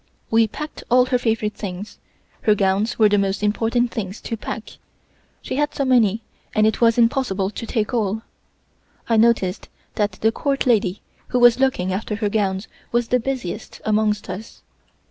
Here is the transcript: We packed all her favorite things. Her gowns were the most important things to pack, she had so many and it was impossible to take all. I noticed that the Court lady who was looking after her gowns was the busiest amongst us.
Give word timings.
We 0.31 0.47
packed 0.47 0.83
all 0.89 1.05
her 1.05 1.19
favorite 1.19 1.53
things. 1.53 1.99
Her 2.41 2.55
gowns 2.55 2.97
were 2.97 3.07
the 3.07 3.19
most 3.19 3.43
important 3.43 3.91
things 3.91 4.19
to 4.21 4.35
pack, 4.35 4.79
she 5.43 5.57
had 5.57 5.75
so 5.75 5.85
many 5.85 6.23
and 6.55 6.65
it 6.65 6.81
was 6.81 6.97
impossible 6.97 7.51
to 7.51 7.67
take 7.67 7.93
all. 7.93 8.23
I 9.07 9.15
noticed 9.15 9.69
that 9.93 10.13
the 10.13 10.31
Court 10.31 10.65
lady 10.65 11.03
who 11.27 11.37
was 11.37 11.59
looking 11.59 11.93
after 11.93 12.15
her 12.15 12.29
gowns 12.29 12.67
was 12.91 13.09
the 13.09 13.19
busiest 13.19 13.79
amongst 13.85 14.27
us. 14.27 14.63